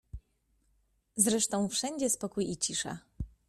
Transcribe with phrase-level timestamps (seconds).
[1.15, 2.99] "Zresztą wszędzie spokój i cisza."